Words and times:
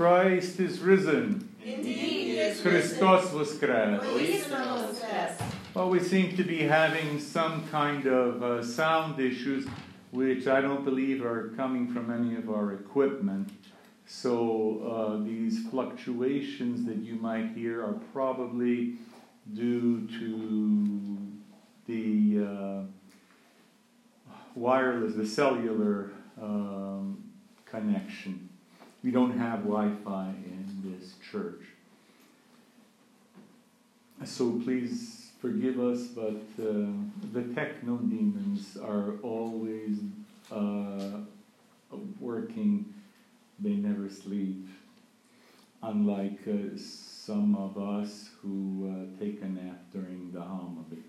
Christ 0.00 0.58
is 0.60 0.80
risen. 0.80 1.54
Christos. 2.62 3.28
Voskres. 3.32 4.00
Well, 5.74 5.90
we 5.90 6.00
seem 6.00 6.38
to 6.38 6.42
be 6.42 6.62
having 6.62 7.20
some 7.20 7.68
kind 7.68 8.06
of 8.06 8.42
uh, 8.42 8.64
sound 8.64 9.20
issues, 9.20 9.66
which 10.10 10.46
I 10.46 10.62
don't 10.62 10.86
believe 10.86 11.22
are 11.22 11.50
coming 11.50 11.92
from 11.92 12.10
any 12.10 12.34
of 12.36 12.48
our 12.48 12.72
equipment. 12.72 13.50
So 14.06 15.18
uh, 15.20 15.22
these 15.22 15.68
fluctuations 15.68 16.86
that 16.86 16.96
you 16.96 17.16
might 17.16 17.48
hear 17.50 17.84
are 17.84 18.00
probably 18.14 18.94
due 19.52 20.08
to 20.18 21.18
the 21.86 22.46
uh, 22.46 22.82
wireless, 24.54 25.14
the 25.14 25.26
cellular 25.26 26.10
um, 26.40 27.22
connection. 27.66 28.49
We 29.02 29.10
don't 29.10 29.38
have 29.38 29.60
Wi 29.60 29.90
Fi 30.04 30.28
in 30.44 30.66
this 30.84 31.14
church. 31.30 31.62
So 34.24 34.60
please 34.62 35.30
forgive 35.40 35.80
us, 35.80 36.08
but 36.08 36.42
uh, 36.62 36.86
the 37.32 37.42
techno 37.54 37.96
demons 37.96 38.76
are 38.76 39.14
always 39.22 39.96
uh, 40.52 41.20
working, 42.18 42.92
they 43.58 43.70
never 43.70 44.08
sleep. 44.10 44.68
Unlike 45.82 46.40
uh, 46.46 46.76
some 46.76 47.56
of 47.56 47.78
us 47.78 48.28
who 48.42 48.90
uh, 48.90 49.18
take 49.18 49.40
a 49.40 49.46
nap 49.46 49.80
during 49.92 50.30
the 50.32 50.42
homily. 50.42 51.02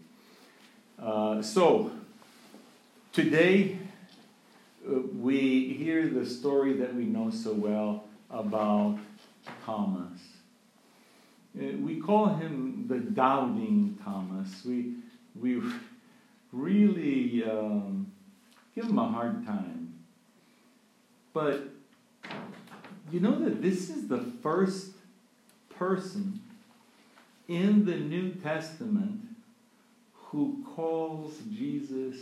Uh, 0.97 1.41
so, 1.41 1.91
today 3.11 3.77
we 4.91 5.73
hear 5.73 6.09
the 6.09 6.25
story 6.25 6.73
that 6.73 6.93
we 6.93 7.05
know 7.05 7.29
so 7.29 7.53
well 7.53 8.05
about 8.29 8.97
Thomas. 9.65 10.19
Uh, 11.57 11.77
we 11.81 11.99
call 11.99 12.27
him 12.27 12.85
the 12.87 12.99
doubting 12.99 13.97
Thomas. 14.03 14.63
We, 14.65 14.93
we 15.39 15.61
really 16.51 17.43
um, 17.43 18.11
give 18.75 18.85
him 18.85 18.97
a 18.97 19.07
hard 19.07 19.45
time. 19.45 19.93
But 21.33 21.69
you 23.11 23.19
know 23.19 23.39
that 23.39 23.61
this 23.61 23.89
is 23.89 24.07
the 24.07 24.19
first 24.41 24.91
person 25.75 26.39
in 27.47 27.85
the 27.85 27.95
New 27.95 28.31
Testament 28.31 29.21
who 30.13 30.63
calls 30.75 31.37
Jesus 31.49 32.15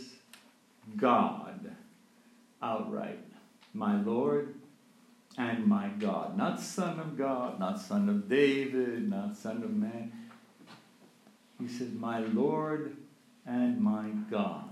God 0.96 1.70
outright. 2.62 3.18
My 3.72 4.00
Lord 4.00 4.54
and 5.38 5.66
my 5.66 5.88
God. 5.88 6.36
Not 6.36 6.60
Son 6.60 6.98
of 6.98 7.16
God, 7.16 7.58
not 7.60 7.80
Son 7.80 8.08
of 8.08 8.28
David, 8.28 9.08
not 9.08 9.36
Son 9.36 9.62
of 9.62 9.74
Man. 9.74 10.12
He 11.60 11.68
says, 11.68 11.88
My 11.92 12.20
Lord 12.20 12.96
and 13.46 13.80
my 13.80 14.08
God. 14.30 14.70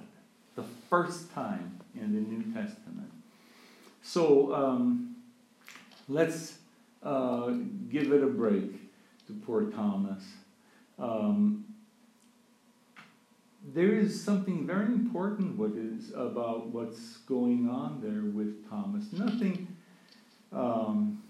The 0.57 0.65
first 0.91 1.33
time 1.33 1.81
in 1.95 2.13
the 2.13 2.21
New 2.21 2.43
Testament. 2.53 3.11
So 4.03 4.55
um, 4.55 5.17
let's 6.09 6.59
uh, 7.03 7.53
give 7.91 8.13
it 8.13 8.23
a 8.23 8.27
break 8.27 8.73
to 9.27 9.35
poor 9.47 9.71
Thomas. 9.71 10.23
Um, 10.99 11.65
there 13.75 13.95
is 13.95 14.23
something 14.23 14.67
very 14.67 14.87
important 14.87 15.59
what 15.59 15.73
is 15.73 16.11
about 16.15 16.69
what's 16.69 17.19
going 17.19 17.69
on 17.69 18.01
there 18.01 18.31
with 18.33 18.69
Thomas. 18.69 19.13
Nothing 19.13 19.77
um, 20.53 21.23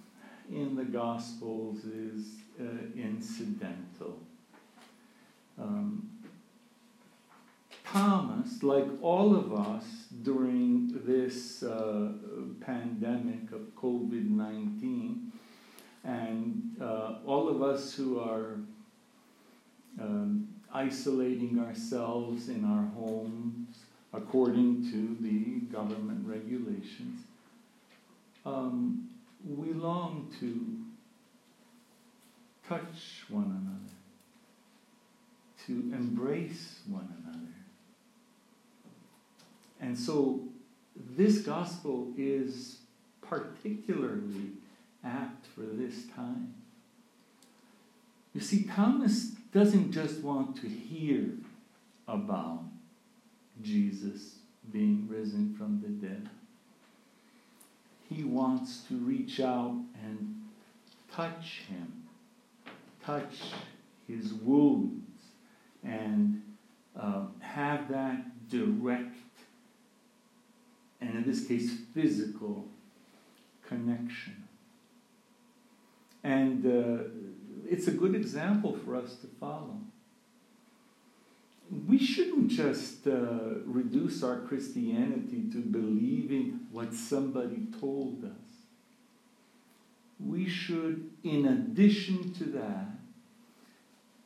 in 0.51 0.77
the 0.77 0.85
Gospels 0.85 1.85
is 1.85 2.27
uh, 2.61 2.65
incidental. 2.97 4.19
Um, 5.59 6.11
Thomas, 7.85 8.63
like 8.63 8.87
all 9.01 9.35
of 9.35 9.53
us 9.53 9.85
during 10.23 10.93
this 11.07 11.63
uh, 11.63 12.13
pandemic 12.61 13.51
of 13.53 13.75
COVID 13.75 14.29
19, 14.31 15.33
and 16.05 16.77
uh, 16.81 17.15
all 17.27 17.49
of 17.49 17.63
us 17.63 17.95
who 17.95 18.21
are 18.21 18.59
um, 20.01 20.49
isolating 20.73 21.59
ourselves 21.59 22.49
in 22.49 22.65
our 22.65 22.87
homes 23.01 23.79
according 24.13 24.91
to 24.91 25.17
the 25.21 25.61
government 25.73 26.27
regulations, 26.27 27.21
um, 28.47 29.09
we 29.47 29.73
long 29.73 30.33
to 30.41 30.79
touch 32.69 33.25
one 33.29 33.45
another, 33.45 33.93
to 35.67 35.95
embrace 35.95 36.81
one 36.89 37.09
another. 37.23 37.39
And 39.81 39.97
so 39.99 40.49
this 40.97 41.39
gospel 41.39 42.13
is 42.17 42.79
particularly 43.21 44.53
apt 45.05 45.47
for 45.47 45.63
this 45.63 46.07
time. 46.15 46.55
You 48.35 48.41
see, 48.41 48.65
Thomas 48.65 49.33
doesn't 49.53 49.93
just 49.93 50.21
want 50.21 50.57
to 50.61 50.69
hear 50.69 51.31
about 52.07 52.65
Jesus 53.63 54.37
being 54.73 55.07
risen 55.09 55.55
from 55.57 55.81
the 55.81 55.89
dead. 56.07 56.29
He 58.09 58.25
wants 58.25 58.83
to 58.89 58.95
reach 58.97 59.41
out 59.41 59.77
and 60.03 60.43
touch 61.13 61.63
him, 61.69 62.05
touch 63.05 63.53
his 64.07 64.33
wounds, 64.33 65.21
and 65.85 66.43
uh, 66.99 67.25
have 67.41 67.89
that 67.91 68.49
direct, 68.49 69.17
and 71.01 71.15
in 71.15 71.25
this 71.25 71.47
case, 71.47 71.71
physical 71.95 72.67
connection. 73.67 74.45
And 76.25 76.67
uh, 76.67 77.05
it's 77.69 77.87
a 77.87 77.93
good 77.93 78.15
example 78.15 78.77
for 78.85 78.97
us 78.97 79.17
to 79.17 79.27
follow. 79.39 79.79
We 81.87 81.99
shouldn't 81.99 82.49
just 82.49 83.07
uh, 83.07 83.61
reduce 83.67 84.23
our 84.23 84.41
Christianity 84.41 85.45
to 85.53 85.59
believing 85.59 86.61
what 86.73 86.95
somebody 86.95 87.67
told 87.79 88.25
us. 88.25 88.31
We 90.19 90.49
should, 90.49 91.11
in 91.23 91.47
addition 91.47 92.33
to 92.35 92.45
that, 92.45 92.87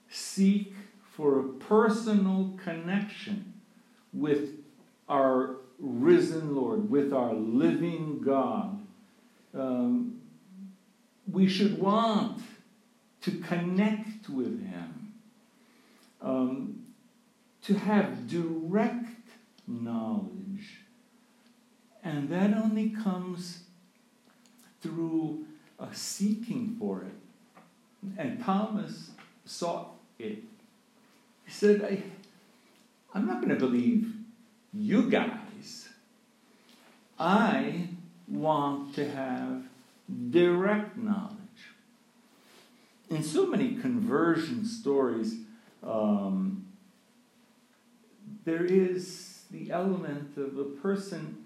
seek 0.09 0.73
for 1.11 1.41
a 1.41 1.49
personal 1.55 2.57
connection 2.63 3.55
with 4.13 4.51
our 5.09 5.57
risen 5.79 6.55
Lord, 6.55 6.89
with 6.89 7.13
our 7.13 7.35
living 7.35 8.21
God. 8.25 8.81
Um, 9.53 10.21
we 11.31 11.49
should 11.49 11.79
want 11.79 12.41
to 13.23 13.31
connect 13.39 14.29
with 14.29 14.67
Him, 14.67 15.13
um, 16.21 16.85
to 17.63 17.75
have 17.75 18.29
direct 18.29 19.29
knowledge. 19.67 20.81
And 22.05 22.29
that 22.31 22.53
only 22.55 22.91
comes 22.91 23.63
through 24.81 25.47
a 25.79 25.95
seeking 25.95 26.77
for 26.79 27.03
it. 27.03 28.19
And 28.19 28.43
Thomas 28.43 29.11
sought 29.45 29.95
it. 30.19 30.43
He 31.45 31.51
said, 31.51 31.83
I, 31.83 32.03
I'm 33.15 33.27
not 33.27 33.37
going 33.41 33.51
to 33.51 33.57
believe 33.57 34.13
you 34.75 35.09
guys. 35.09 35.89
I 37.19 37.89
want 38.27 38.97
to 38.97 39.09
have 39.09 39.63
direct 40.31 40.97
knowledge 40.97 41.42
in 43.13 43.23
so 43.23 43.47
many 43.47 43.75
conversion 43.75 44.65
stories, 44.65 45.35
um, 45.83 46.65
there 48.45 48.65
is 48.65 49.43
the 49.51 49.71
element 49.71 50.37
of 50.39 50.57
a 50.59 50.65
person 50.65 51.45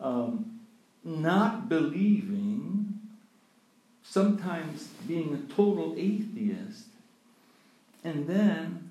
um, 0.00 0.60
not 1.04 1.68
believing, 1.68 2.98
sometimes 4.02 4.88
being 5.06 5.34
a 5.34 5.52
total 5.52 5.94
atheist, 5.98 6.86
and 8.04 8.26
then 8.26 8.90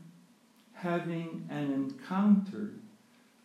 having 0.76 1.48
an 1.50 1.74
encounter 1.74 2.70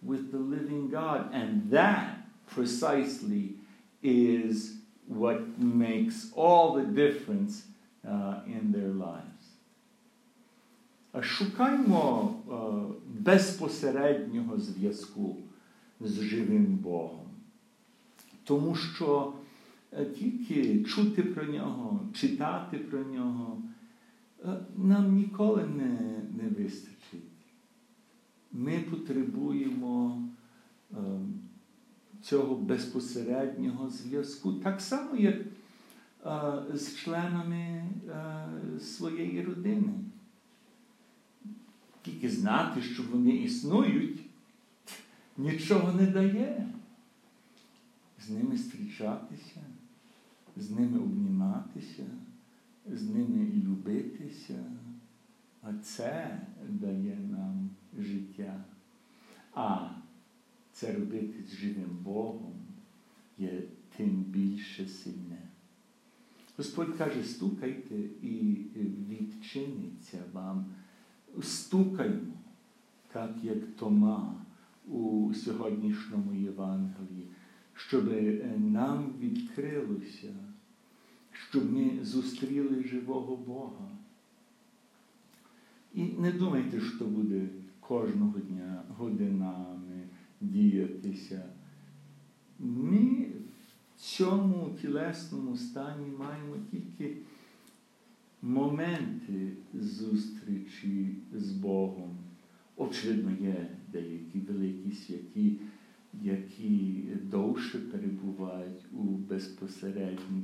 with 0.03 0.31
the 0.33 0.39
living 0.39 0.91
God. 0.91 1.31
And 1.33 1.71
that 1.71 2.19
precisely 2.47 3.55
is 4.03 4.75
what 5.07 5.59
makes 5.59 6.31
all 6.35 6.75
the 6.75 6.83
difference 6.83 7.63
in 8.47 8.73
their 8.73 8.93
lives. 8.93 9.47
Шукаймо 11.23 12.35
безпосереднього 13.19 14.59
зв'язку 14.59 15.37
з 16.01 16.21
живим 16.21 16.67
Богом. 16.67 17.27
Тому 18.45 18.75
що 18.75 19.33
е, 19.93 20.05
тільки 20.05 20.85
чути 20.85 21.23
про 21.23 21.45
нього, 21.45 22.01
читати 22.15 22.79
про 22.79 23.05
нього, 23.05 23.63
е, 24.45 24.49
нам 24.77 25.15
ніколи 25.15 25.67
не, 25.67 26.23
не 26.43 26.49
вистачить. 26.49 26.97
Ми 28.53 28.79
потребуємо 28.91 30.23
е, 30.93 30.97
цього 32.23 32.55
безпосереднього 32.55 33.91
зв'язку, 33.91 34.53
так 34.53 34.81
само, 34.81 35.17
як 35.17 35.35
е, 35.35 35.45
з 36.75 36.97
членами 36.97 37.57
е, 37.57 38.81
своєї 38.81 39.43
родини. 39.43 39.93
Тільки 42.03 42.31
знати, 42.31 42.83
що 42.83 43.03
вони 43.03 43.31
існують, 43.31 44.21
нічого 45.37 45.93
не 45.93 46.07
дає. 46.07 46.69
З 48.27 48.31
ними 48.31 48.57
зустрічатися, 48.57 49.61
з 50.57 50.71
ними 50.71 50.99
обніматися, 50.99 52.07
з 52.87 53.11
ними 53.11 53.47
любитися. 53.65 54.65
А 55.63 55.73
це 55.83 56.41
дає 56.69 57.17
нам 57.17 57.71
життя. 57.99 58.65
А 59.55 59.91
це 60.73 60.93
робити 60.93 61.45
з 61.49 61.57
живим 61.57 61.99
Богом 62.03 62.55
є 63.39 63.63
тим 63.97 64.09
більше 64.09 64.89
сильне. 64.89 65.39
Господь 66.57 66.97
каже, 66.99 67.23
стукайте 67.23 67.95
і 68.23 68.57
відчиниться 69.09 70.19
вам. 70.33 70.67
Стукаймо, 71.43 72.33
так 73.13 73.37
як 73.43 73.77
Тома 73.77 74.35
у 74.89 75.33
сьогоднішньому 75.35 76.35
Євангелії, 76.35 77.29
щоб 77.75 78.13
нам 78.59 79.15
відкрилося, 79.21 80.35
щоб 81.33 81.73
ми 81.73 82.05
зустріли 82.05 82.85
живого 82.85 83.37
Бога. 83.37 83.91
І 85.95 86.05
не 86.05 86.33
думайте, 86.33 86.81
що 86.81 87.05
буде 87.05 87.49
кожного 87.81 88.39
дня 88.39 88.83
годинами 88.89 90.09
діятися. 90.41 91.43
Ми 92.59 93.27
цьому 93.97 94.71
тілесному 94.81 95.57
стані 95.57 96.07
маємо 96.19 96.57
тільки 96.71 97.17
моменти 98.43 99.53
зустрічі 99.75 101.17
з 101.35 101.53
Богом. 101.53 102.17
Очевидно, 102.77 103.31
є 103.41 103.71
деякі 103.93 104.39
великі 104.39 104.93
святі, 104.93 105.61
які 106.23 107.03
довше 107.23 107.79
перебувають 107.79 108.85
у 108.93 109.03
безпосередній 109.03 110.43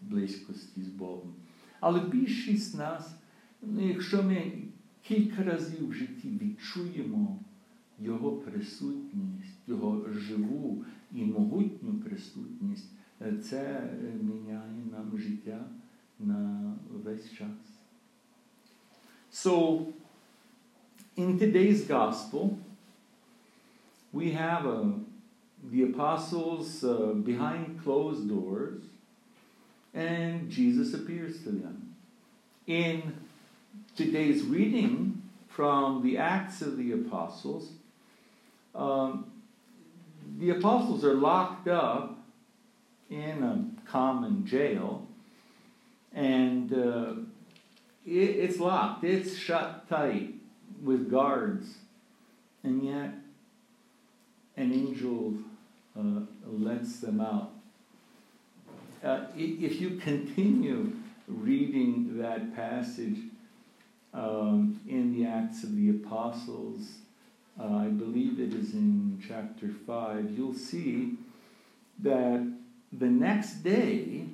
близькості 0.00 0.82
з 0.82 0.88
Богом. 0.88 1.34
Але 1.80 2.00
більшість 2.00 2.70
з 2.70 2.74
нас, 2.74 3.14
ну, 3.62 3.88
якщо 3.88 4.22
ми 4.22 4.52
кілька 5.02 5.42
разів 5.42 5.88
в 5.88 5.92
житті 5.92 6.38
відчуємо 6.42 7.38
Його 7.99 8.31
присутність, 8.31 9.57
Його 9.67 10.05
живу 10.09 10.85
і 11.13 11.25
могутню 11.25 11.93
присутність, 11.93 12.89
це 13.43 13.89
міняє 14.21 14.85
нам 14.91 15.17
життя 15.17 15.65
на 16.19 16.73
весь 17.03 17.31
час. 17.31 17.49
So, 19.31 19.93
in 21.17 21.37
today's 21.37 21.81
gospel, 21.85 22.57
we 24.13 24.31
have 24.31 24.65
uh, 24.65 24.83
the 25.71 25.83
apostles 25.83 26.83
uh, 26.83 27.13
behind 27.31 27.81
closed 27.83 28.29
doors, 28.29 28.81
and 29.93 30.49
Jesus 30.49 30.93
appears 30.93 31.43
to 31.43 31.51
them. 31.51 31.95
In 32.65 33.17
today's 33.95 34.43
reading 34.43 35.21
from 35.49 36.01
the 36.01 36.17
Acts 36.17 36.61
of 36.61 36.77
the 36.77 36.93
Apostles, 36.93 37.71
um, 38.74 39.30
the 40.38 40.50
apostles 40.50 41.04
are 41.04 41.14
locked 41.14 41.68
up 41.68 42.18
in 43.10 43.42
a 43.42 43.90
common 43.90 44.46
jail, 44.46 45.06
and 46.14 46.72
uh, 46.72 47.12
it, 48.06 48.10
it's 48.10 48.58
locked, 48.58 49.04
it's 49.04 49.36
shut 49.36 49.88
tight 49.88 50.34
with 50.82 51.10
guards, 51.10 51.74
and 52.62 52.84
yet 52.84 53.12
an 54.56 54.72
angel 54.72 55.34
uh, 55.98 56.20
lets 56.46 57.00
them 57.00 57.20
out. 57.20 57.50
Uh, 59.02 59.24
if 59.34 59.80
you 59.80 59.96
continue 59.96 60.92
reading 61.26 62.18
that 62.18 62.54
passage 62.54 63.18
um, 64.12 64.80
in 64.88 65.14
the 65.14 65.26
Acts 65.26 65.62
of 65.62 65.74
the 65.74 65.90
Apostles, 65.90 66.98
uh, 67.60 67.76
I 67.76 67.88
believe 67.88 68.40
it 68.40 68.54
is 68.54 68.72
in 68.72 69.22
chapter 69.26 69.68
5, 69.86 70.30
you'll 70.36 70.54
see 70.54 71.18
that 72.00 72.50
the 72.92 73.06
next 73.06 73.62
day, 73.62 74.24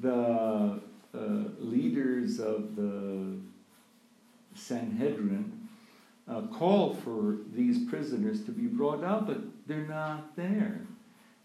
the 0.00 0.80
uh, 1.14 1.18
leaders 1.58 2.38
of 2.38 2.76
the 2.76 3.38
Sanhedrin 4.54 5.68
uh, 6.28 6.42
call 6.52 6.94
for 6.94 7.38
these 7.54 7.88
prisoners 7.88 8.44
to 8.44 8.50
be 8.50 8.66
brought 8.66 9.02
out, 9.02 9.26
but 9.26 9.38
they're 9.66 9.86
not 9.86 10.36
there. 10.36 10.82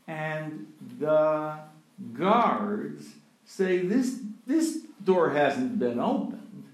And 0.08 0.68
the 1.00 1.60
guards 2.14 3.06
say, 3.46 3.80
This, 3.80 4.20
this 4.46 4.80
door 5.04 5.30
hasn't 5.30 5.80
been 5.80 6.00
opened. 6.00 6.66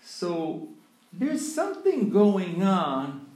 So 0.00 0.68
there's 1.12 1.54
something 1.54 2.10
going 2.10 2.62
on 2.62 3.26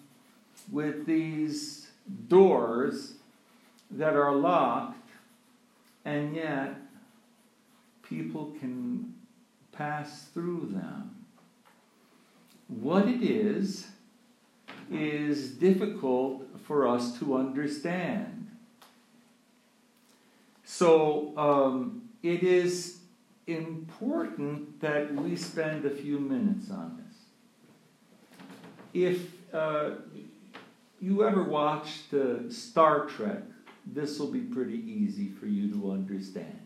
with 0.70 1.06
these 1.06 1.90
doors 2.28 3.14
that 3.90 4.14
are 4.14 4.34
locked, 4.34 5.10
and 6.04 6.34
yet 6.34 6.74
people 8.02 8.54
can 8.60 9.14
pass 9.72 10.24
through 10.34 10.68
them. 10.72 11.24
What 12.68 13.06
it 13.08 13.22
is, 13.22 13.86
is 14.92 15.50
difficult 15.52 16.44
for 16.64 16.86
us 16.86 17.18
to 17.18 17.36
understand. 17.36 18.50
So 20.64 21.32
um, 21.36 22.08
it 22.22 22.42
is 22.42 22.98
important 23.46 24.80
that 24.80 25.14
we 25.14 25.36
spend 25.36 25.84
a 25.84 25.90
few 25.90 26.18
minutes 26.18 26.70
on 26.70 27.02
this. 27.04 27.11
If 28.94 29.30
uh, 29.54 29.90
you 31.00 31.24
ever 31.24 31.42
watched 31.42 32.12
uh, 32.12 32.50
Star 32.50 33.06
Trek, 33.06 33.42
this 33.86 34.18
will 34.18 34.30
be 34.30 34.40
pretty 34.40 34.82
easy 34.86 35.28
for 35.28 35.46
you 35.46 35.72
to 35.72 35.92
understand. 35.92 36.60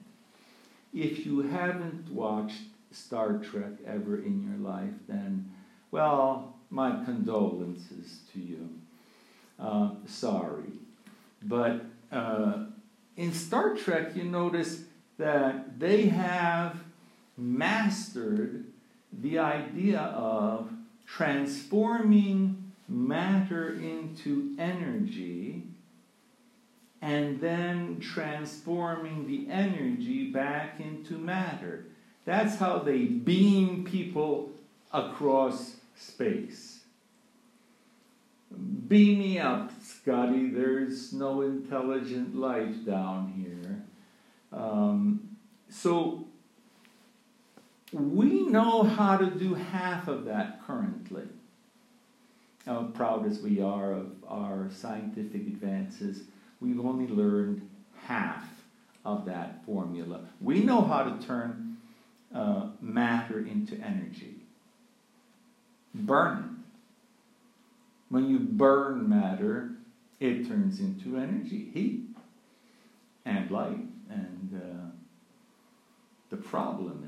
If 0.92 1.24
you 1.24 1.42
haven't 1.42 2.10
watched 2.10 2.62
Star 2.90 3.38
Trek 3.38 3.72
ever 3.86 4.16
in 4.18 4.42
your 4.42 4.58
life, 4.70 4.94
then, 5.08 5.52
well, 5.90 6.56
my 6.70 7.04
condolences 7.04 8.20
to 8.32 8.40
you. 8.40 8.68
Uh, 9.58 9.90
sorry. 10.06 10.72
But 11.42 11.84
uh, 12.10 12.64
in 13.16 13.32
Star 13.32 13.74
Trek, 13.76 14.16
you 14.16 14.24
notice 14.24 14.82
that 15.18 15.78
they 15.78 16.06
have 16.06 16.76
mastered 17.36 18.64
the 19.12 19.38
idea 19.38 20.00
of 20.00 20.70
transforming 21.06 22.72
matter 22.88 23.74
into 23.74 24.54
energy 24.58 25.62
and 27.00 27.40
then 27.40 28.00
transforming 28.00 29.26
the 29.26 29.50
energy 29.50 30.30
back 30.30 30.80
into 30.80 31.18
matter. 31.18 31.86
That's 32.24 32.56
how 32.56 32.80
they 32.80 33.04
beam 33.04 33.84
people 33.84 34.50
across 34.92 35.76
space. 35.96 36.80
Beam 38.88 39.18
me 39.18 39.38
up, 39.38 39.70
Scotty. 39.82 40.50
There's 40.50 41.12
no 41.12 41.42
intelligent 41.42 42.36
life 42.36 42.84
down 42.84 43.32
here. 43.36 43.82
Um, 44.52 45.36
so 45.68 46.26
we 47.96 48.42
know 48.42 48.82
how 48.82 49.16
to 49.16 49.26
do 49.26 49.54
half 49.54 50.08
of 50.08 50.24
that 50.26 50.60
currently. 50.66 51.24
Proud 52.94 53.26
as 53.26 53.40
we 53.40 53.60
are 53.60 53.92
of 53.92 54.12
our 54.28 54.68
scientific 54.70 55.46
advances, 55.46 56.24
we've 56.60 56.80
only 56.80 57.06
learned 57.06 57.68
half 58.02 58.44
of 59.04 59.24
that 59.26 59.64
formula. 59.64 60.20
We 60.40 60.60
know 60.60 60.82
how 60.82 61.04
to 61.04 61.26
turn 61.26 61.78
uh, 62.34 62.68
matter 62.80 63.38
into 63.38 63.76
energy. 63.76 64.42
Burn 65.94 66.38
it. 66.38 66.66
When 68.08 68.28
you 68.28 68.38
burn 68.38 69.08
matter, 69.08 69.70
it 70.20 70.48
turns 70.48 70.80
into 70.80 71.16
energy, 71.16 71.70
heat. 71.72 72.08
and 73.24 73.50
light. 73.50 73.86
And 74.10 74.62
uh, 74.62 74.90
the 76.30 76.36
problem 76.36 77.05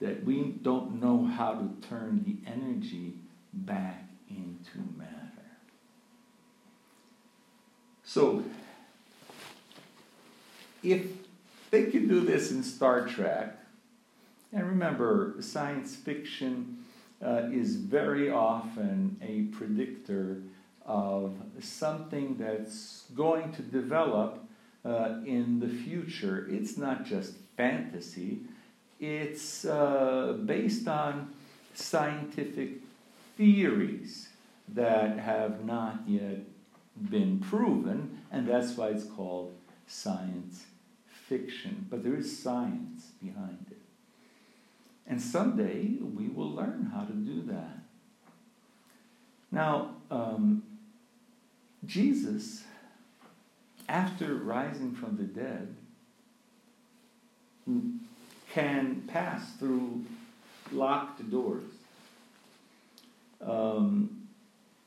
that 0.00 0.24
we 0.24 0.42
don't 0.62 1.00
know 1.00 1.24
how 1.24 1.54
to 1.54 1.88
turn 1.88 2.22
the 2.24 2.50
energy 2.50 3.14
back 3.52 4.04
into 4.30 4.78
matter. 4.96 5.12
So, 8.04 8.44
if 10.82 11.06
they 11.70 11.84
could 11.84 12.08
do 12.08 12.20
this 12.20 12.50
in 12.50 12.62
Star 12.62 13.06
Trek, 13.06 13.56
and 14.52 14.66
remember, 14.66 15.34
science 15.40 15.94
fiction 15.94 16.84
uh, 17.22 17.48
is 17.52 17.76
very 17.76 18.30
often 18.30 19.18
a 19.20 19.54
predictor 19.56 20.42
of 20.86 21.34
something 21.60 22.36
that's 22.38 23.04
going 23.14 23.52
to 23.52 23.62
develop 23.62 24.42
uh, 24.84 25.16
in 25.26 25.60
the 25.60 25.68
future. 25.68 26.46
It's 26.48 26.78
not 26.78 27.04
just 27.04 27.34
fantasy, 27.56 28.40
it's 29.00 29.64
uh, 29.64 30.36
based 30.44 30.88
on 30.88 31.32
scientific 31.74 32.80
theories 33.36 34.28
that 34.74 35.18
have 35.18 35.64
not 35.64 36.00
yet 36.06 36.40
been 37.10 37.38
proven, 37.38 38.18
and 38.32 38.48
that's 38.48 38.76
why 38.76 38.88
it's 38.88 39.04
called 39.04 39.52
science 39.86 40.64
fiction. 41.06 41.86
But 41.88 42.02
there 42.02 42.16
is 42.16 42.38
science 42.38 43.12
behind 43.22 43.66
it. 43.70 43.78
And 45.06 45.22
someday 45.22 45.96
we 46.00 46.28
will 46.28 46.50
learn 46.50 46.90
how 46.94 47.04
to 47.04 47.12
do 47.12 47.42
that. 47.42 47.78
Now, 49.50 49.94
um, 50.10 50.62
Jesus, 51.86 52.64
after 53.88 54.34
rising 54.34 54.94
from 54.94 55.16
the 55.16 55.22
dead, 55.22 55.74
can 58.52 59.02
pass 59.06 59.52
through 59.58 60.04
locked 60.72 61.30
doors. 61.30 61.64
Um, 63.40 64.28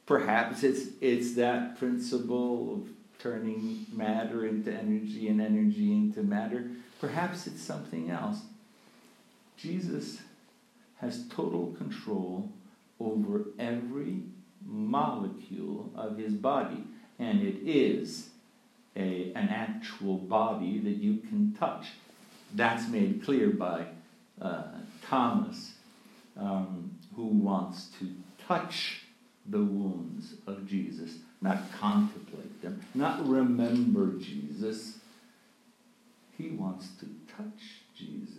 perhaps 0.05 0.63
it's, 0.63 0.89
it's 0.99 1.35
that 1.35 1.77
principle 1.77 2.73
of 2.73 2.89
turning 3.19 3.85
matter 3.93 4.45
into 4.45 4.71
energy 4.71 5.27
and 5.27 5.39
energy 5.41 5.91
into 5.91 6.23
matter. 6.23 6.69
Perhaps 6.99 7.47
it's 7.47 7.61
something 7.61 8.09
else. 8.09 8.39
Jesus 9.57 10.19
has 10.99 11.27
total 11.29 11.73
control 11.77 12.49
over 12.99 13.45
every 13.57 14.21
molecule 14.65 15.91
of 15.95 16.17
his 16.17 16.33
body, 16.33 16.83
and 17.19 17.41
it 17.41 17.55
is 17.63 18.29
a, 18.95 19.31
an 19.35 19.49
actual 19.49 20.17
body 20.17 20.79
that 20.79 20.97
you 20.97 21.17
can 21.17 21.55
touch. 21.57 21.87
That's 22.53 22.88
made 22.89 23.24
clear 23.24 23.50
by 23.50 23.86
uh, 24.41 24.63
Thomas, 25.08 25.74
um, 26.38 26.91
who 27.15 27.25
wants 27.25 27.89
to 28.00 28.10
touch 28.48 29.03
the 29.48 29.60
wounds 29.60 30.36
of 30.48 30.67
Jesus, 30.67 31.17
not 31.41 31.72
contemplate 31.79 32.62
them, 32.62 32.81
not 32.93 33.27
remember 33.27 34.13
Jesus. 34.20 34.98
He 36.38 36.50
wants 36.50 36.89
to 37.00 37.05
touch 37.36 37.84
Jesus. 37.96 38.38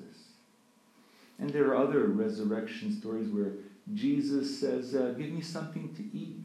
And 1.39 1.51
there 1.51 1.69
are 1.69 1.77
other 1.77 2.07
resurrection 2.07 2.97
stories 2.99 3.29
where 3.29 3.53
Jesus 3.95 4.59
says, 4.61 4.95
uh, 4.95 5.15
Give 5.19 5.31
me 5.31 5.41
something 5.41 5.95
to 5.95 6.17
eat. 6.17 6.39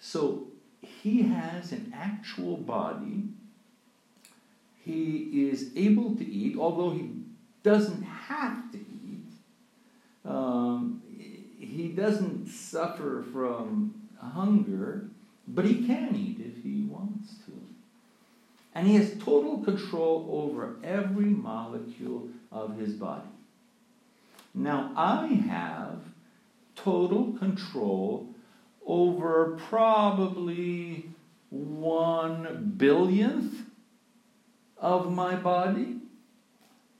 So 0.00 0.48
he 0.80 1.22
has 1.22 1.72
an 1.72 1.92
actual 1.96 2.56
body. 2.56 3.24
He 4.84 5.48
is 5.48 5.70
able 5.76 6.14
to 6.16 6.24
eat, 6.24 6.58
although 6.58 6.90
he 6.90 7.10
doesn't 7.62 8.02
have 8.02 8.70
to 8.72 8.78
eat. 8.78 9.32
Um, 10.26 11.02
he 11.58 11.88
doesn't 11.88 12.48
suffer 12.48 13.24
from 13.32 13.94
hunger, 14.18 15.08
but 15.48 15.64
he 15.64 15.86
can 15.86 16.14
eat 16.14 16.38
if 16.38 16.62
he 16.62 16.82
wants 16.82 17.34
to. 17.46 17.52
And 18.74 18.86
he 18.86 18.96
has 18.96 19.12
total 19.12 19.64
control 19.64 20.28
over 20.30 20.76
every 20.84 21.30
molecule 21.30 22.28
of 22.52 22.76
his 22.76 22.92
body. 22.92 23.28
Now, 24.52 24.92
I 24.96 25.26
have 25.28 26.00
total 26.76 27.32
control 27.38 28.28
over 28.86 29.58
probably 29.68 31.08
one 31.48 32.74
billionth 32.76 33.63
of 34.84 35.10
my 35.10 35.34
body. 35.34 35.96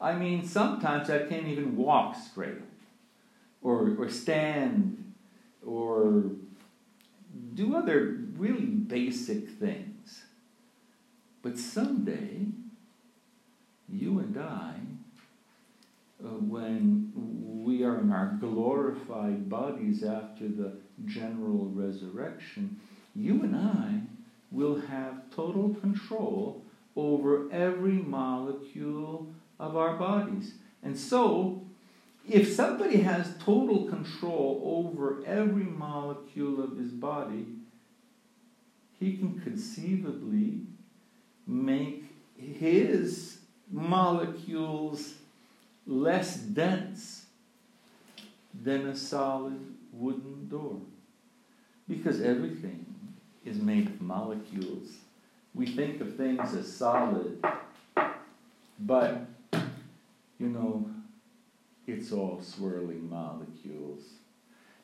I 0.01 0.15
mean, 0.15 0.47
sometimes 0.47 1.11
I 1.11 1.19
can't 1.27 1.47
even 1.47 1.77
walk 1.77 2.17
straight, 2.17 2.63
or, 3.63 3.95
or 3.99 4.09
stand, 4.09 5.13
or 5.65 6.25
do 7.53 7.77
other 7.77 8.21
really 8.39 8.65
basic 8.65 9.51
things. 9.51 10.25
But 11.43 11.59
someday, 11.59 12.47
you 13.87 14.19
and 14.19 14.39
I 14.39 14.77
uh, 16.25 16.29
when 16.29 17.13
we 17.65 17.85
are 17.85 18.01
in 18.01 18.11
our 18.11 18.39
glorified 18.41 19.51
bodies 19.51 20.03
after 20.03 20.49
the 20.49 20.73
general 21.05 21.71
resurrection, 21.75 22.81
you 23.15 23.43
and 23.43 23.55
I 23.55 24.01
will 24.51 24.81
have 24.81 25.31
total 25.31 25.75
control 25.75 26.64
over 26.97 27.51
every 27.51 27.93
molecule 27.93 29.33
of 29.59 29.77
our 29.77 29.97
bodies. 29.97 30.55
And 30.83 30.97
so, 30.99 31.65
if 32.29 32.53
somebody 32.53 32.99
has 32.99 33.35
total 33.39 33.85
control 33.85 34.61
over 34.65 35.23
every 35.27 35.65
molecule 35.65 36.63
of 36.63 36.79
his 36.79 36.91
body, 36.91 37.47
he 38.99 39.17
can 39.17 39.41
conceivably 39.41 40.61
make 41.47 42.05
his 42.37 43.39
molecules 43.71 45.15
less 45.87 46.37
dense 46.37 47.27
than 48.63 48.87
a 48.87 48.97
solid 48.97 49.61
wooden 49.93 50.49
door. 50.49 50.81
Because 51.89 52.23
everything 52.23 52.87
is 53.45 53.59
made 53.59 53.87
of 53.87 54.01
molecules. 54.01 55.04
We 55.55 55.67
think 55.67 56.01
of 56.01 56.17
things 56.17 56.55
as 56.55 56.71
solid, 56.71 57.45
but, 58.81 59.27
you 60.39 60.49
know, 60.49 60.91
it's 61.87 62.11
all 62.13 62.41
swirling 62.43 63.09
molecules. 63.09 64.03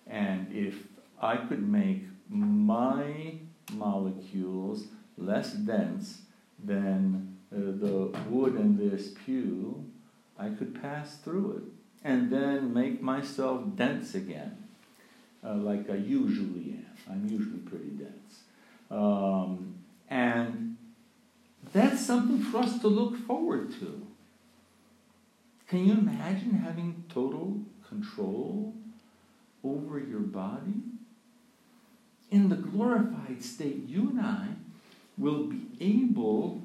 And 0.07 0.47
if 0.53 0.75
I 1.21 1.37
could 1.37 1.69
make 1.69 2.05
my 2.29 3.35
molecules 3.73 4.85
less 5.19 5.53
dense 5.53 6.23
than 6.65 7.37
uh, 7.53 7.57
the 7.59 8.17
wood 8.29 8.55
in 8.57 8.77
this 8.77 9.13
pew, 9.25 9.85
I 10.39 10.51
could 10.51 10.81
pass 10.81 11.17
through 11.17 11.57
it 11.57 11.63
and 12.05 12.31
then 12.31 12.73
make 12.73 13.03
myself 13.03 13.63
dense 13.77 14.15
again, 14.15 14.57
uh, 15.45 15.55
like 15.55 15.91
I 15.91 15.97
usually 15.97 16.71
am. 16.71 16.87
I'm 17.11 17.29
usually 17.29 17.59
pretty 17.59 17.91
dense. 17.91 18.43
Um, 18.91 19.80
and 20.11 20.77
that's 21.73 22.05
something 22.05 22.43
for 22.43 22.59
us 22.59 22.81
to 22.81 22.89
look 22.89 23.17
forward 23.27 23.73
to. 23.79 24.07
Can 25.69 25.87
you 25.87 25.93
imagine 25.93 26.55
having 26.65 27.05
total 27.09 27.61
control 27.89 28.75
over 29.63 30.01
your 30.01 30.21
body? 30.21 30.83
In 32.33 32.49
the 32.49 32.57
glorified 32.57 33.43
state, 33.43 33.87
you 33.87 34.11
and 34.11 34.21
I 34.21 34.49
will 35.17 35.45
be 35.45 35.67
able 35.81 36.63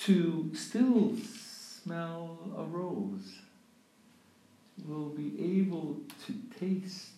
to 0.00 0.52
still 0.54 1.16
smell 1.16 2.38
a 2.56 2.62
rose. 2.62 3.38
We'll 4.86 5.08
be 5.08 5.60
able 5.60 5.98
to 6.26 6.34
taste 6.60 7.08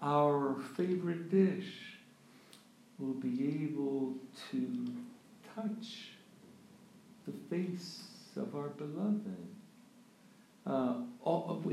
our 0.00 0.56
favorite 0.76 1.30
dish. 1.30 1.91
We'll 3.02 3.14
be 3.14 3.64
able 3.64 4.14
to 4.52 4.86
touch 5.56 6.10
the 7.26 7.32
face 7.50 8.04
of 8.36 8.54
our 8.54 8.68
beloved. 8.68 9.48
Uh, 10.64 10.98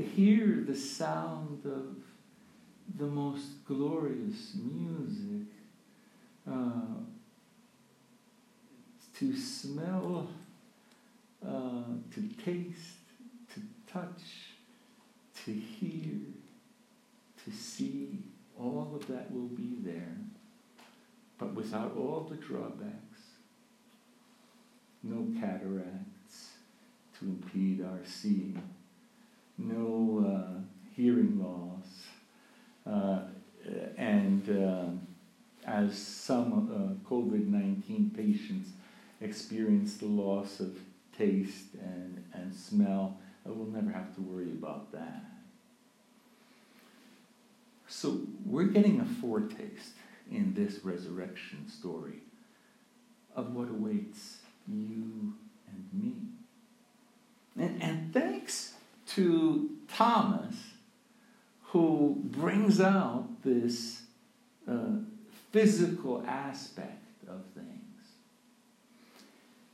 hear 0.02 0.64
the 0.66 0.74
sound 0.74 1.64
of 1.64 1.98
the 2.98 3.06
most 3.06 3.64
glorious 3.64 4.56
music. 4.56 5.46
Uh, 6.50 6.98
to 9.14 9.36
smell 9.36 10.26
uh, 11.46 11.84
to 12.12 12.28
taste, 12.44 13.06
to 13.54 13.60
touch, 13.86 14.22
to 15.44 15.52
hear, 15.52 16.10
to 17.44 17.52
see, 17.52 18.18
all 18.58 18.90
of 18.96 19.06
that 19.06 19.30
will 19.30 19.46
be 19.46 19.76
there, 19.84 20.16
but 21.40 21.54
without 21.54 21.96
all 21.96 22.28
the 22.28 22.36
drawbacks. 22.36 23.22
no 25.02 25.26
cataracts 25.40 26.50
to 27.18 27.24
impede 27.24 27.82
our 27.82 28.00
seeing, 28.04 28.62
no 29.56 30.22
uh, 30.26 30.60
hearing 30.94 31.40
loss, 31.42 32.04
uh, 32.86 33.20
and 33.96 34.50
uh, 34.50 34.84
as 35.66 35.96
some 35.96 36.52
uh, 36.70 37.08
COVID 37.08 37.46
19 37.46 38.12
patients 38.14 38.70
experience 39.22 39.96
the 39.96 40.06
loss 40.06 40.60
of 40.60 40.76
taste 41.16 41.74
and, 41.80 42.22
and 42.34 42.54
smell, 42.54 43.18
we'll 43.46 43.66
never 43.66 43.90
have 43.90 44.14
to 44.14 44.20
worry 44.20 44.50
about 44.50 44.92
that. 44.92 45.24
So 47.88 48.20
we're 48.44 48.64
getting 48.64 49.00
a 49.00 49.04
foretaste 49.04 49.94
in 50.31 50.53
this 50.53 50.83
resurrection 50.83 51.67
story 51.69 52.21
of 53.35 53.53
what 53.53 53.69
awaits 53.69 54.37
you 54.67 55.33
and 55.67 55.89
me. 55.93 56.13
And, 57.57 57.81
and 57.81 58.13
thanks 58.13 58.73
to 59.15 59.69
Thomas, 59.87 60.55
who 61.63 62.17
brings 62.23 62.79
out 62.79 63.27
this 63.43 64.01
uh, 64.67 64.99
physical 65.51 66.23
aspect 66.27 67.03
of 67.27 67.41
things. 67.53 67.71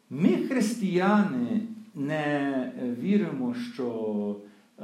Ми, 0.10 0.48
християни, 0.48 1.62
не 1.96 2.72
віримо, 3.00 3.56
що 3.74 4.36
е, 4.80 4.84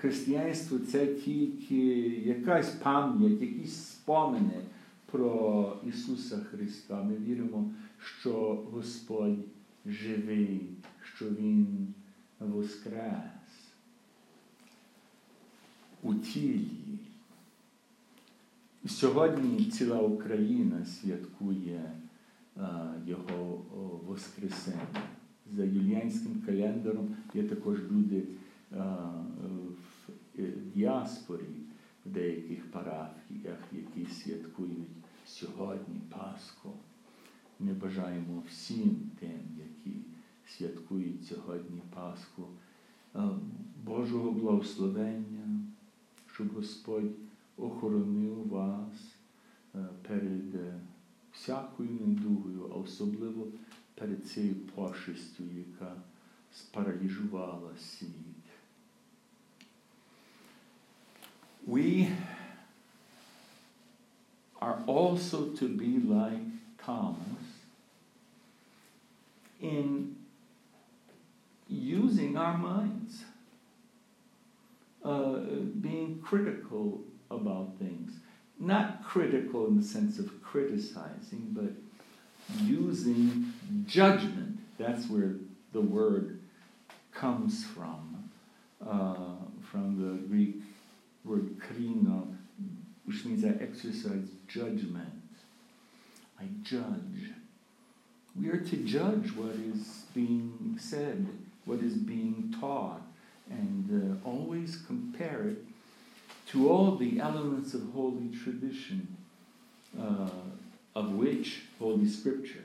християнство 0.00 0.78
це 0.78 1.06
тільки 1.06 1.86
якась 2.24 2.70
пам'ять, 2.70 3.40
якісь 3.40 3.76
спомини 3.76 4.60
про 5.10 5.76
Ісуса 5.88 6.36
Христа. 6.50 7.02
Ми 7.02 7.16
віримо, 7.16 7.70
що 7.98 8.64
Господь 8.72 9.44
живий, 9.86 10.60
що 11.02 11.24
Він 11.24 11.94
воскрес 12.38 13.14
у 16.02 16.14
тілі. 16.14 16.66
Сьогодні 18.86 19.64
ціла 19.64 20.00
Україна 20.00 20.84
святкує 20.84 21.92
а, 22.56 22.92
Його 23.06 23.62
Воскресення. 24.06 25.02
За 25.56 25.64
юліанським 25.64 26.42
календаром 26.46 27.16
є 27.34 27.42
також 27.42 27.78
люди 27.90 28.22
а, 28.72 28.84
в 29.42 29.89
діаспорі 30.74 31.44
в 32.06 32.10
деяких 32.10 32.70
парафіях, 32.70 33.58
які 33.72 34.12
святкують 34.12 34.88
сьогодні 35.26 36.00
Пасху. 36.10 36.72
Ми 37.60 37.72
бажаємо 37.72 38.42
всім 38.48 39.10
тим, 39.20 39.40
які 39.58 39.96
святкують 40.46 41.26
сьогодні 41.26 41.80
Пасху, 41.94 42.46
Божого 43.84 44.30
благословення, 44.30 45.60
щоб 46.32 46.54
Господь 46.54 47.12
охоронив 47.56 48.48
вас 48.48 49.14
перед 50.08 50.54
всякою 51.32 51.90
недугою, 51.90 52.70
а 52.72 52.74
особливо 52.74 53.46
перед 53.94 54.26
цією 54.26 54.54
пошестю, 54.54 55.44
яка 55.56 55.96
спараліжувала 56.52 57.70
світ. 57.76 58.29
We 61.70 62.10
are 64.60 64.82
also 64.88 65.50
to 65.50 65.68
be 65.68 66.00
like 66.00 66.40
Thomas 66.84 67.16
in 69.60 70.16
using 71.68 72.36
our 72.36 72.58
minds, 72.58 73.22
uh, 75.04 75.36
being 75.80 76.20
critical 76.20 77.02
about 77.30 77.78
things. 77.78 78.14
Not 78.58 79.04
critical 79.04 79.68
in 79.68 79.76
the 79.76 79.86
sense 79.86 80.18
of 80.18 80.42
criticizing, 80.42 81.50
but 81.52 81.70
using 82.64 83.52
judgment. 83.86 84.58
That's 84.76 85.08
where 85.08 85.36
the 85.72 85.82
word 85.82 86.40
comes 87.12 87.64
from, 87.64 88.28
uh, 88.84 89.36
from 89.70 90.00
the 90.00 90.26
Greek 90.26 90.62
word 91.24 91.58
krino, 91.58 92.36
which 93.04 93.24
means 93.24 93.44
I 93.44 93.62
exercise 93.62 94.28
judgment. 94.48 95.08
I 96.38 96.44
judge. 96.62 97.32
We 98.38 98.48
are 98.48 98.60
to 98.60 98.76
judge 98.78 99.32
what 99.32 99.54
is 99.56 100.04
being 100.14 100.78
said, 100.80 101.26
what 101.64 101.80
is 101.80 101.94
being 101.94 102.54
taught, 102.60 103.02
and 103.50 104.20
uh, 104.24 104.28
always 104.28 104.78
compare 104.86 105.48
it 105.48 105.58
to 106.48 106.70
all 106.70 106.96
the 106.96 107.20
elements 107.20 107.74
of 107.74 107.82
Holy 107.92 108.28
tradition, 108.28 109.16
uh, 110.00 110.30
of 110.94 111.12
which 111.12 111.62
Holy 111.78 112.08
Scripture 112.08 112.64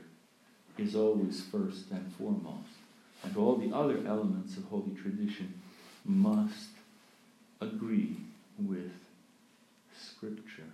is 0.77 0.95
always 0.95 1.43
first 1.43 1.91
and 1.91 2.11
foremost. 2.13 2.69
And 3.23 3.35
all 3.37 3.55
the 3.55 3.75
other 3.75 3.97
elements 4.07 4.57
of 4.57 4.65
Holy 4.65 4.95
tradition 4.95 5.53
must 6.05 6.69
agree 7.59 8.17
with 8.59 8.91
Scripture. 9.97 10.71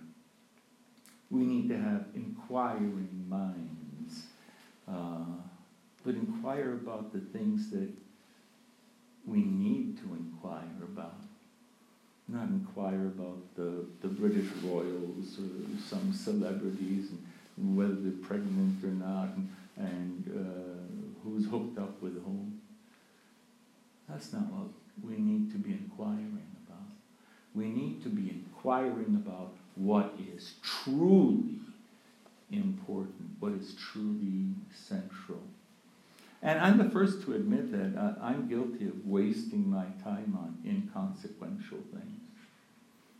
We 1.30 1.40
need 1.40 1.68
to 1.70 1.78
have 1.78 2.06
inquiring 2.14 3.24
minds, 3.28 4.24
uh, 4.88 5.24
but 6.04 6.14
inquire 6.14 6.72
about 6.72 7.12
the 7.12 7.20
things 7.20 7.70
that 7.70 7.88
we 9.26 9.38
need 9.38 9.98
to 9.98 10.14
inquire 10.14 10.82
about. 10.82 11.14
Not 12.28 12.48
inquire 12.48 13.06
about 13.06 13.54
the, 13.56 13.84
the 14.00 14.08
British 14.08 14.50
royals 14.62 15.38
or 15.38 15.78
some 15.88 16.12
celebrities 16.12 17.10
and 17.56 17.76
whether 17.76 17.94
they're 17.94 18.26
pregnant 18.26 18.82
or 18.84 18.88
not 18.88 19.28
and, 19.36 19.48
and 19.76 20.28
uh, 20.28 21.24
who's 21.24 21.46
hooked 21.46 21.78
up 21.78 22.00
with 22.02 22.22
whom. 22.24 22.60
That's 24.08 24.32
not 24.32 24.42
what 24.52 24.68
we 25.02 25.16
need 25.18 25.50
to 25.52 25.58
be 25.58 25.72
inquiring. 25.72 26.51
We 27.54 27.66
need 27.66 28.02
to 28.02 28.08
be 28.08 28.30
inquiring 28.30 29.22
about 29.24 29.54
what 29.74 30.14
is 30.34 30.54
truly 30.62 31.60
important, 32.50 33.30
what 33.40 33.52
is 33.52 33.74
truly 33.74 34.54
central. 34.74 35.40
And 36.42 36.58
I'm 36.58 36.76
the 36.76 36.90
first 36.90 37.22
to 37.24 37.34
admit 37.34 37.70
that 37.70 37.98
uh, 37.98 38.14
I'm 38.20 38.48
guilty 38.48 38.88
of 38.88 39.06
wasting 39.06 39.68
my 39.70 39.84
time 40.02 40.36
on 40.36 40.58
inconsequential 40.66 41.78
things. 41.92 42.20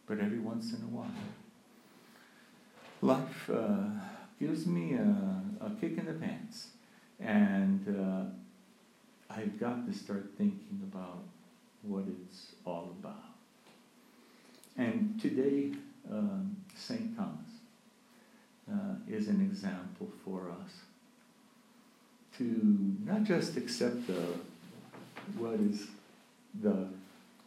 But 0.06 0.18
every 0.18 0.40
once 0.40 0.72
in 0.72 0.82
a 0.82 0.88
while, 0.88 1.06
life 3.00 3.48
uh, 3.48 3.84
gives 4.40 4.66
me 4.66 4.94
a, 4.94 5.40
a, 5.64 5.70
kick 5.80 5.98
in 5.98 6.06
the 6.06 6.14
pants. 6.14 6.68
And 7.20 7.86
uh, 7.88 9.32
I've 9.32 9.58
got 9.60 9.86
to 9.86 9.96
start 9.96 10.32
thinking 10.36 10.80
about 10.82 11.22
what 11.82 12.04
it's 12.08 12.56
all 12.64 12.94
about. 12.98 13.31
And 14.76 15.20
today, 15.20 15.72
um, 16.10 16.56
St. 16.76 17.16
Thomas 17.16 17.38
uh, 18.70 18.94
is 19.08 19.28
an 19.28 19.40
example 19.40 20.08
for 20.24 20.50
us 20.50 20.72
to 22.38 22.96
not 23.04 23.24
just 23.24 23.56
accept 23.56 24.06
the, 24.06 24.24
what 25.36 25.60
is 25.60 25.86
the 26.62 26.88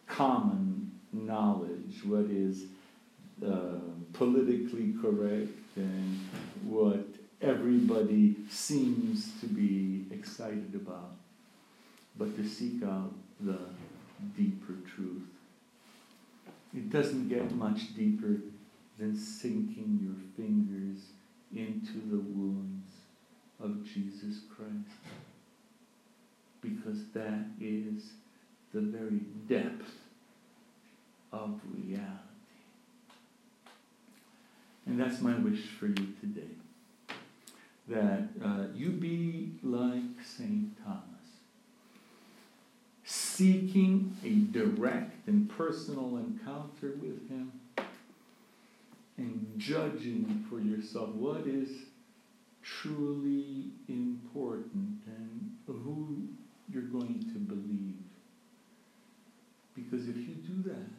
common 0.08 0.92
knowledge, 1.12 2.04
what 2.06 2.26
is 2.26 2.66
uh, 3.46 3.80
politically 4.14 4.94
correct, 5.02 5.50
and 5.76 6.20
what 6.64 7.06
everybody 7.42 8.36
seems 8.50 9.32
to 9.42 9.48
be 9.48 10.06
excited 10.12 10.72
about, 10.76 11.12
but 12.18 12.36
to 12.38 12.48
seek 12.48 12.84
out 12.84 13.12
the 13.40 13.58
deeper 14.38 14.74
truth. 14.96 15.24
It 16.76 16.90
doesn't 16.90 17.30
get 17.30 17.56
much 17.56 17.96
deeper 17.96 18.42
than 19.00 19.16
sinking 19.16 20.00
your 20.04 20.16
fingers 20.36 21.06
into 21.56 22.00
the 22.10 22.20
wounds 22.20 22.90
of 23.64 23.86
Jesus 23.86 24.42
Christ. 24.54 24.98
Because 26.62 27.06
that 27.14 27.46
is 27.62 28.12
the 28.74 28.82
very 28.82 29.22
depth 29.48 29.90
of 31.32 31.62
reality. 31.74 32.10
And 34.86 35.00
that's 35.00 35.22
my 35.22 35.36
wish 35.36 35.62
for 35.80 35.88
you 35.88 36.14
today. 36.20 36.56
That 37.88 38.28
uh, 38.44 38.66
you 38.76 38.90
be 38.90 39.52
like 39.64 40.24
St. 40.24 40.76
Thomas, 40.84 41.14
seeking 43.36 44.15
a 44.24 44.30
direct 44.58 45.28
and 45.28 45.50
personal 45.50 46.17
encounter 46.17 46.93
with 47.02 47.28
Him 47.30 47.52
and 49.17 49.54
judging 49.58 50.45
for 50.50 50.60
yourself 50.60 51.10
what 51.10 51.45
is 51.45 51.69
truly 52.62 53.65
important 53.89 55.00
and 55.06 55.52
who 55.67 56.28
you're 56.71 56.84
going 56.84 57.19
to 57.34 57.39
believe. 57.39 57.95
Because 59.76 60.08
if 60.08 60.15
you 60.15 60.36
do 60.36 60.69
that, 60.69 60.89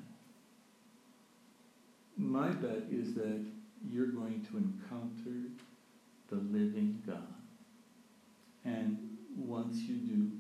my 2.19 2.49
bet 2.49 2.83
is 2.91 3.15
that 3.15 3.45
you're 3.91 4.07
going 4.07 4.47
to 4.51 4.59
encounter 4.59 5.49
the 6.29 6.37
living 6.37 7.03
God. 7.07 7.23
And 8.65 9.17
once 9.37 9.77
you 9.77 9.97
do, 9.97 10.31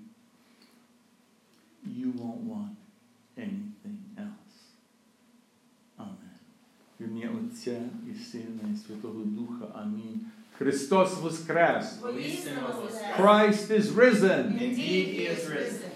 Сина 8.31 8.73
і 8.73 8.77
Святого 8.87 9.23
Духа. 9.25 9.65
Амінь. 9.83 10.19
Христос 10.57 11.21
воскрес! 11.21 11.99
Воістину 12.01 12.61
воскрес. 12.83 13.17
Christ 13.17 13.71
is 13.71 13.95
risen! 13.95 14.59
Indeed, 14.59 15.07
he 15.17 15.27
is 15.27 15.49
risen. 15.49 15.89